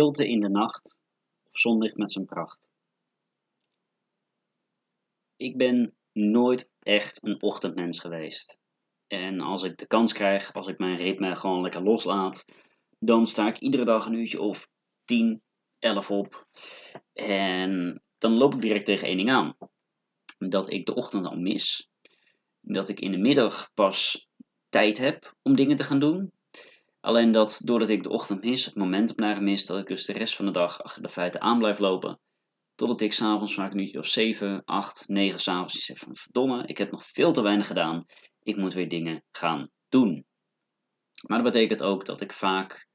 [0.00, 0.98] stilte in de nacht
[1.44, 2.68] of zonlicht met zijn pracht.
[5.36, 8.58] Ik ben nooit echt een ochtendmens geweest.
[9.06, 12.44] En als ik de kans krijg, als ik mijn ritme gewoon lekker loslaat,
[12.98, 14.68] dan sta ik iedere dag een uurtje of
[15.04, 15.42] 10,
[15.78, 16.46] 11 op.
[17.12, 19.56] En dan loop ik direct tegen één ding aan.
[20.38, 21.88] Dat ik de ochtend al mis.
[22.60, 24.28] Dat ik in de middag pas
[24.68, 26.32] tijd heb om dingen te gaan doen.
[27.00, 30.36] Alleen dat doordat ik de ochtend mis, het momentum mis, dat ik dus de rest
[30.36, 32.20] van de dag achter de feiten aan blijf lopen.
[32.74, 36.90] Totdat ik s'avonds vaak uurtje of 7, 8, 9 s'avonds zeg van verdomme, ik heb
[36.90, 38.06] nog veel te weinig gedaan.
[38.42, 40.26] Ik moet weer dingen gaan doen.
[41.26, 42.86] Maar dat betekent ook dat ik vaak,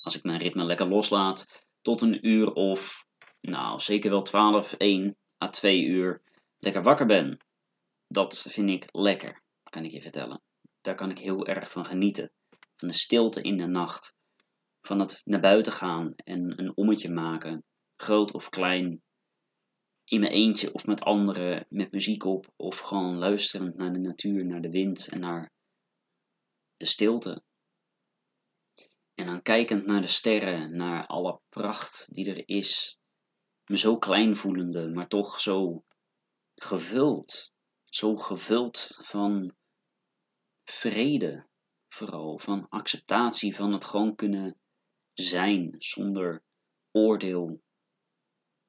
[0.00, 3.04] als ik mijn ritme lekker loslaat, tot een uur of,
[3.40, 6.22] nou zeker wel 12, 1 à 2 uur
[6.58, 7.44] lekker wakker ben.
[8.08, 10.42] Dat vind ik lekker, kan ik je vertellen.
[10.80, 12.32] Daar kan ik heel erg van genieten
[12.80, 14.14] van de stilte in de nacht,
[14.80, 17.64] van het naar buiten gaan en een ommetje maken,
[17.96, 19.02] groot of klein,
[20.04, 24.46] in mijn eentje of met anderen, met muziek op, of gewoon luisterend naar de natuur,
[24.46, 25.52] naar de wind en naar
[26.76, 27.42] de stilte.
[29.14, 32.98] En dan kijkend naar de sterren, naar alle pracht die er is,
[33.64, 35.84] me zo klein voelende, maar toch zo
[36.54, 37.52] gevuld,
[37.84, 39.54] zo gevuld van
[40.64, 41.48] vrede,
[41.90, 44.60] vooral van acceptatie van het gewoon kunnen
[45.12, 46.44] zijn zonder
[46.90, 47.62] oordeel,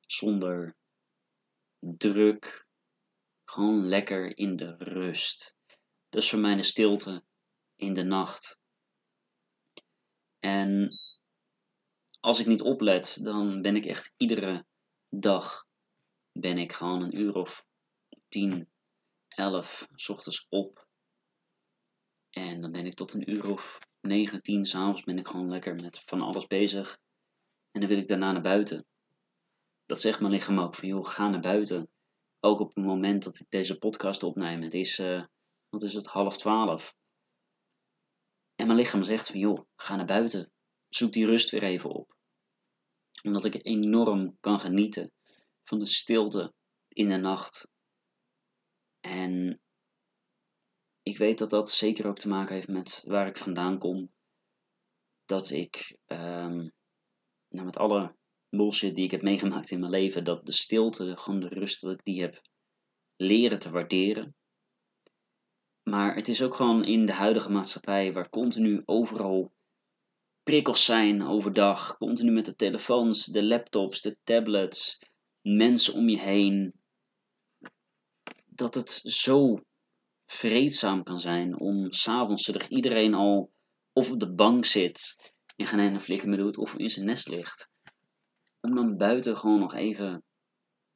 [0.00, 0.76] zonder
[1.78, 2.66] druk,
[3.44, 5.56] gewoon lekker in de rust.
[6.08, 7.24] Dus voor mij de stilte
[7.76, 8.60] in de nacht.
[10.38, 10.98] En
[12.20, 14.66] als ik niet oplet, dan ben ik echt iedere
[15.08, 15.66] dag
[16.32, 17.66] ben ik gewoon een uur of
[18.28, 18.70] tien,
[19.28, 20.87] elf, s ochtends op.
[22.30, 25.74] En dan ben ik tot een uur of 9, 10 s'avonds ben ik gewoon lekker
[25.74, 26.98] met van alles bezig.
[27.70, 28.86] En dan wil ik daarna naar buiten.
[29.86, 31.90] Dat zegt mijn lichaam ook van joh, ga naar buiten.
[32.40, 34.62] Ook op het moment dat ik deze podcast opneem.
[34.62, 35.24] Het is, uh,
[35.68, 36.94] wat is het, half twaalf.
[38.54, 40.52] En mijn lichaam zegt van joh, ga naar buiten.
[40.88, 42.16] Zoek die rust weer even op.
[43.22, 45.12] Omdat ik enorm kan genieten
[45.64, 46.52] van de stilte
[46.88, 47.68] in de nacht.
[49.00, 49.60] En
[51.08, 54.12] ik weet dat dat zeker ook te maken heeft met waar ik vandaan kom.
[55.24, 56.72] Dat ik, um,
[57.48, 58.16] nou met alle
[58.48, 61.92] bullshit die ik heb meegemaakt in mijn leven, dat de stilte, gewoon de rust, dat
[61.92, 62.42] ik die heb
[63.16, 64.36] leren te waarderen.
[65.82, 69.52] Maar het is ook gewoon in de huidige maatschappij, waar continu overal
[70.42, 74.98] prikkels zijn overdag, continu met de telefoons, de laptops, de tablets,
[75.40, 76.80] mensen om je heen,
[78.44, 79.62] dat het zo
[80.30, 83.52] vreedzaam kan zijn om s'avonds, zodat iedereen al
[83.92, 85.16] of op de bank zit
[85.56, 87.70] en geen ene flikker meer doet, of in zijn nest ligt,
[88.60, 90.24] om dan buiten gewoon nog even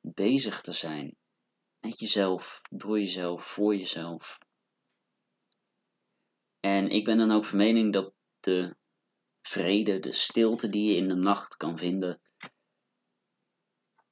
[0.00, 1.16] bezig te zijn.
[1.80, 4.38] Met jezelf, door jezelf, voor jezelf.
[6.60, 8.76] En ik ben dan ook van mening dat de
[9.42, 12.20] vrede, de stilte die je in de nacht kan vinden,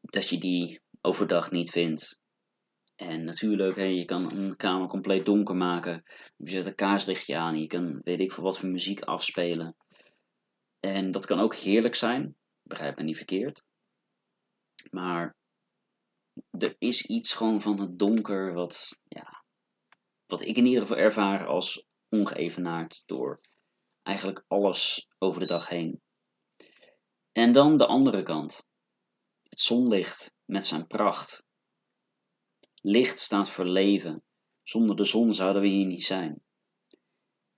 [0.00, 2.22] dat je die overdag niet vindt.
[2.94, 6.02] En natuurlijk, hè, je kan een kamer compleet donker maken.
[6.36, 7.60] Je zet een kaarslichtje aan.
[7.60, 9.76] Je kan weet ik veel wat voor muziek afspelen.
[10.80, 12.36] En dat kan ook heerlijk zijn.
[12.62, 13.64] Begrijp me niet verkeerd.
[14.90, 15.36] Maar
[16.50, 19.44] er is iets gewoon van het donker wat, ja,
[20.26, 23.40] wat ik in ieder geval ervaar als ongeëvenaard door
[24.02, 26.00] eigenlijk alles over de dag heen.
[27.32, 28.66] En dan de andere kant.
[29.42, 31.44] Het zonlicht met zijn pracht.
[32.86, 34.22] Licht staat voor leven.
[34.62, 36.42] Zonder de zon zouden we hier niet zijn.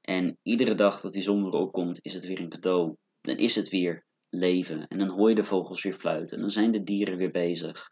[0.01, 2.97] En iedere dag dat die zon weer opkomt, is het weer een cadeau.
[3.21, 4.89] Dan is het weer leven.
[4.89, 6.37] En dan hoor je de vogels weer fluiten.
[6.37, 7.91] En dan zijn de dieren weer bezig.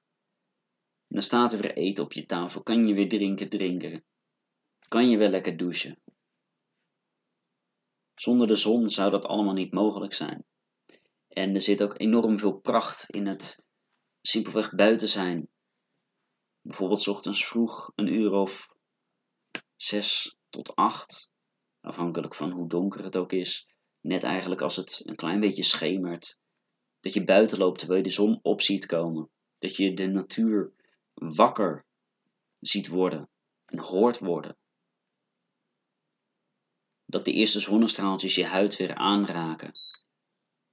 [1.06, 2.62] En dan staat er weer eten op je tafel.
[2.62, 4.04] Kan je weer drinken, drinken.
[4.88, 6.00] Kan je weer lekker douchen.
[8.14, 10.44] Zonder de zon zou dat allemaal niet mogelijk zijn.
[11.28, 13.64] En er zit ook enorm veel pracht in het
[14.20, 15.48] simpelweg buiten zijn
[16.64, 18.68] bijvoorbeeld ochtends vroeg een uur of
[19.76, 21.32] zes tot acht,
[21.80, 23.68] afhankelijk van hoe donker het ook is,
[24.00, 26.38] net eigenlijk als het een klein beetje schemert,
[27.00, 30.72] dat je buiten loopt terwijl je de zon op ziet komen, dat je de natuur
[31.14, 31.84] wakker
[32.58, 33.28] ziet worden
[33.64, 34.56] en hoort worden.
[37.06, 39.72] Dat de eerste zonnestraaltjes je huid weer aanraken.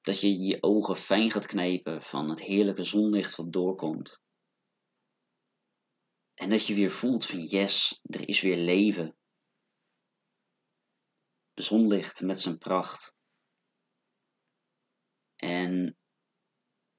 [0.01, 4.21] Dat je je ogen fijn gaat knijpen van het heerlijke zonlicht wat doorkomt.
[6.41, 9.15] En dat je weer voelt van yes, er is weer leven.
[11.53, 13.15] De zonlicht met zijn pracht.
[15.35, 15.97] En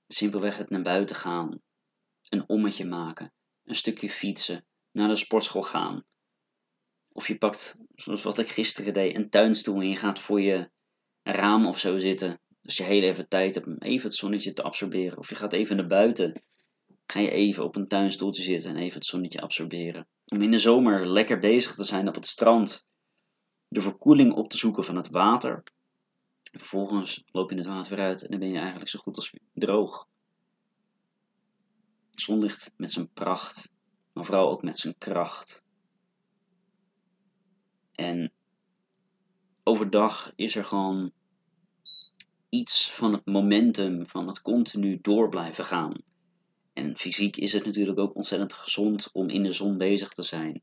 [0.07, 1.63] simpelweg het naar buiten gaan,
[2.29, 3.33] een ommetje maken,
[3.65, 6.05] een stukje fietsen, naar de sportschool gaan.
[7.13, 10.71] Of je pakt, zoals wat ik gisteren deed, een tuinstoel en je gaat voor je
[11.23, 12.41] raam of zo zitten.
[12.61, 15.19] Dus je heel even tijd hebt om even het zonnetje te absorberen.
[15.19, 16.43] Of je gaat even naar buiten.
[17.07, 20.07] Ga je even op een tuinstoeltje zitten en even het zonnetje absorberen.
[20.25, 22.87] Om in de zomer lekker bezig te zijn op het strand.
[23.69, 25.63] De verkoeling op te zoeken van het water.
[26.43, 29.35] Vervolgens loop je het water weer uit en dan ben je eigenlijk zo goed als
[29.53, 30.09] droog.
[32.11, 33.73] Zonlicht met zijn pracht,
[34.13, 35.65] maar vooral ook met zijn kracht.
[37.93, 38.33] En
[39.63, 41.13] overdag is er gewoon
[42.49, 45.93] iets van het momentum van het continu door blijven gaan.
[46.73, 50.63] En fysiek is het natuurlijk ook ontzettend gezond om in de zon bezig te zijn.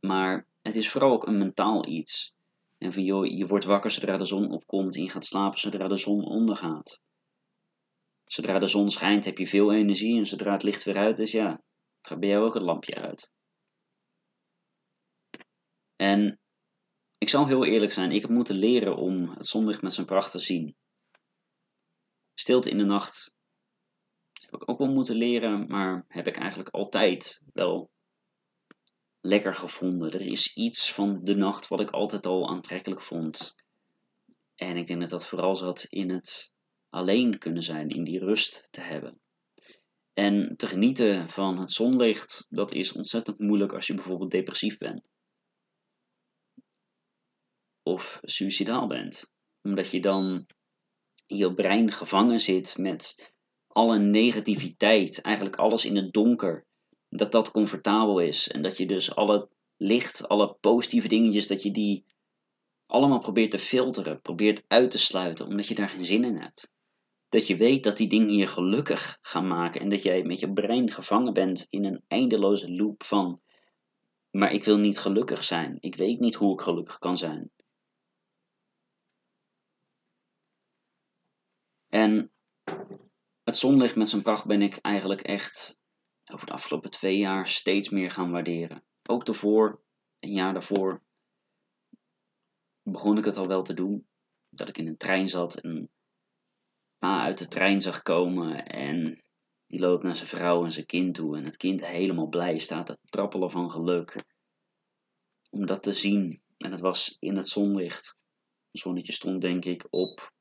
[0.00, 2.34] Maar het is vooral ook een mentaal iets.
[2.78, 5.88] En van joh, je wordt wakker zodra de zon opkomt en je gaat slapen zodra
[5.88, 7.00] de zon ondergaat.
[8.24, 11.32] Zodra de zon schijnt heb je veel energie en zodra het licht weer uit is,
[11.32, 11.62] ja,
[12.02, 13.32] gaat bij jou ook het lampje uit.
[15.96, 16.40] En
[17.18, 20.30] ik zal heel eerlijk zijn, ik heb moeten leren om het zonlicht met zijn pracht
[20.30, 20.76] te zien.
[22.34, 23.36] Stilte in de nacht
[24.50, 27.90] heb ik ook wel moeten leren, maar heb ik eigenlijk altijd wel
[29.20, 30.10] lekker gevonden.
[30.10, 33.54] Er is iets van de nacht wat ik altijd al aantrekkelijk vond.
[34.54, 36.52] En ik denk dat dat vooral zat in het
[36.88, 39.20] alleen kunnen zijn, in die rust te hebben.
[40.12, 45.02] En te genieten van het zonlicht, dat is ontzettend moeilijk als je bijvoorbeeld depressief bent.
[47.82, 49.30] Of suicidaal bent.
[49.62, 50.46] Omdat je dan
[51.26, 53.32] in je brein gevangen zit met
[53.78, 56.66] alle negativiteit, eigenlijk alles in het donker,
[57.08, 58.48] dat dat comfortabel is.
[58.48, 62.04] En dat je dus alle licht, alle positieve dingetjes, dat je die
[62.86, 66.70] allemaal probeert te filteren, probeert uit te sluiten, omdat je daar geen zin in hebt.
[67.28, 70.52] Dat je weet dat die dingen je gelukkig gaan maken en dat jij met je
[70.52, 73.40] brein gevangen bent in een eindeloze loop van,
[74.30, 77.50] maar ik wil niet gelukkig zijn, ik weet niet hoe ik gelukkig kan zijn.
[81.88, 82.32] En
[83.48, 85.78] het zonlicht met zijn pracht ben ik eigenlijk echt
[86.32, 88.84] over de afgelopen twee jaar steeds meer gaan waarderen.
[89.08, 89.82] Ook daarvoor,
[90.18, 91.02] een jaar daarvoor,
[92.82, 94.06] begon ik het al wel te doen.
[94.50, 95.90] Dat ik in een trein zat en
[96.98, 99.22] pa uit de trein zag komen en
[99.66, 101.36] die loopt naar zijn vrouw en zijn kind toe.
[101.36, 104.24] En het kind helemaal blij staat te trappelen van geluk.
[105.50, 106.42] Om dat te zien.
[106.58, 108.16] En het was in het zonlicht.
[108.70, 110.32] Het zonnetje stond denk ik op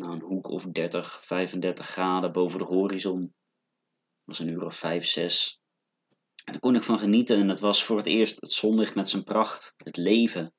[0.00, 3.20] nou, een hoek of 30, 35 graden boven de horizon.
[3.20, 3.32] Dat
[4.24, 5.60] was een uur of 5, 6.
[6.44, 9.08] En daar kon ik van genieten en het was voor het eerst het zonlicht met
[9.08, 10.54] zijn pracht, het leven.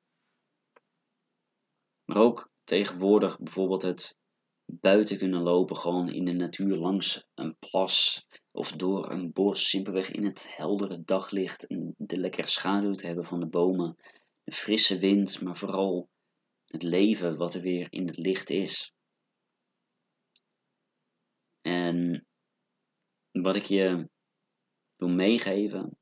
[2.04, 4.16] Maar ook tegenwoordig bijvoorbeeld het
[4.64, 10.10] buiten kunnen lopen, gewoon in de natuur langs een plas of door een bos, simpelweg
[10.10, 13.96] in het heldere daglicht en de lekkere schaduw te hebben van de bomen,
[14.44, 16.08] de frisse wind, maar vooral
[16.64, 18.92] het leven wat er weer in het licht is.
[21.62, 22.26] En
[23.30, 24.08] wat ik je
[24.96, 25.98] wil meegeven,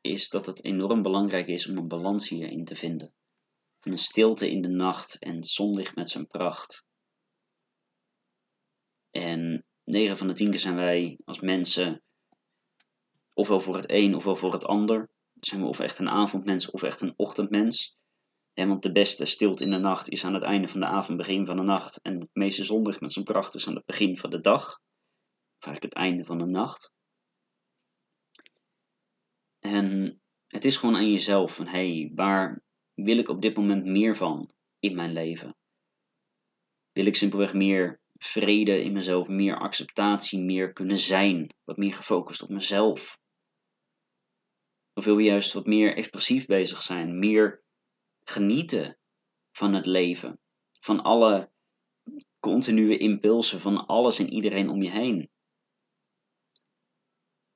[0.00, 3.14] is dat het enorm belangrijk is om een balans hierin te vinden.
[3.80, 6.84] Van een stilte in de nacht en zonlicht met zijn pracht.
[9.10, 12.02] En 9 van de 10 keer zijn wij als mensen
[13.32, 15.10] ofwel voor het een ofwel voor het ander.
[15.34, 17.96] Zijn we of echt een avondmens of echt een ochtendmens.
[18.58, 21.18] En want de beste stilte in de nacht is aan het einde van de avond,
[21.18, 22.00] begin van de nacht.
[22.02, 24.80] En het meeste zondag met zijn pracht is aan het begin van de dag.
[25.58, 26.92] Eigenlijk het einde van de nacht.
[29.58, 32.62] En het is gewoon aan jezelf van, hé, hey, waar
[32.94, 35.56] wil ik op dit moment meer van in mijn leven?
[36.92, 42.42] Wil ik simpelweg meer vrede in mezelf, meer acceptatie, meer kunnen zijn, wat meer gefocust
[42.42, 43.18] op mezelf?
[44.92, 47.64] Of wil je juist wat meer expressief bezig zijn, meer
[48.28, 48.98] genieten
[49.52, 50.40] van het leven,
[50.80, 51.50] van alle
[52.40, 55.30] continue impulsen, van alles en iedereen om je heen?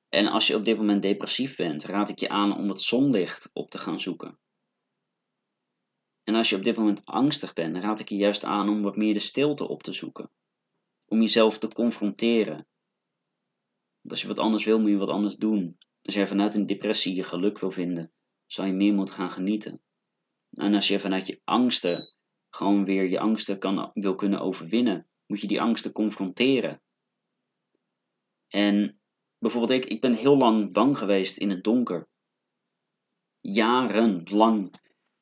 [0.09, 3.49] En als je op dit moment depressief bent, raad ik je aan om het zonlicht
[3.53, 4.39] op te gaan zoeken.
[6.23, 8.95] En als je op dit moment angstig bent, raad ik je juist aan om wat
[8.95, 10.29] meer de stilte op te zoeken.
[11.05, 12.67] Om jezelf te confronteren.
[14.07, 15.77] als je wat anders wil, moet je wat anders doen.
[16.01, 18.11] Als je vanuit een depressie je geluk wil vinden,
[18.45, 19.81] zal je meer moeten gaan genieten.
[20.51, 22.13] En als je vanuit je angsten
[22.49, 26.81] gewoon weer je angsten kan, wil kunnen overwinnen, moet je die angsten confronteren.
[28.47, 29.01] En
[29.37, 32.09] bijvoorbeeld ik, ik ben heel lang bang geweest in het donker.
[33.39, 34.73] Jarenlang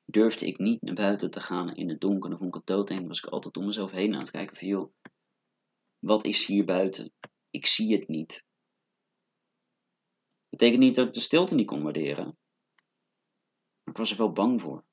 [0.06, 2.30] durfde ik niet naar buiten te gaan in het donker.
[2.30, 3.08] Dan vond ik het doodeng.
[3.08, 4.94] was ik altijd om mezelf heen aan het kijken van joh,
[6.00, 7.14] Wat is hier buiten?
[7.50, 8.46] Ik zie het niet.
[10.50, 12.26] Betekent niet dat ik de stilte niet kon waarderen.
[13.84, 14.88] Maar ik was er wel bang voor.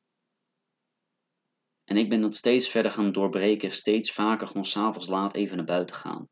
[1.87, 5.67] En ik ben dat steeds verder gaan doorbreken, steeds vaker gewoon s'avonds laat even naar
[5.67, 6.29] buiten gaan.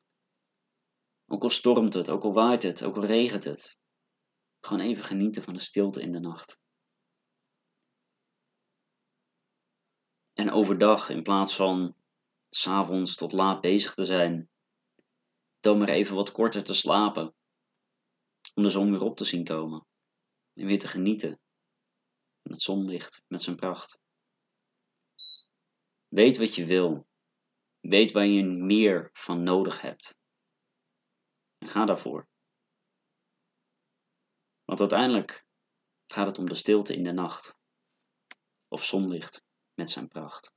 [1.26, 3.78] Ook al stormt het, ook al waait het, ook al regent het.
[4.60, 6.58] Gewoon even genieten van de stilte in de nacht.
[10.32, 11.96] En overdag, in plaats van
[12.48, 14.50] s'avonds tot laat bezig te zijn,
[15.60, 17.34] dan maar even wat korter te slapen.
[18.54, 19.86] Om de zon weer op te zien komen.
[20.54, 21.40] En weer te genieten
[22.42, 24.02] van het zonlicht met zijn pracht.
[26.14, 27.06] Weet wat je wil.
[27.80, 30.16] Weet waar je meer van nodig hebt.
[31.58, 32.28] En ga daarvoor.
[34.64, 35.46] Want uiteindelijk
[36.06, 37.56] gaat het om de stilte in de nacht.
[38.68, 39.42] Of zonlicht
[39.74, 40.53] met zijn pracht.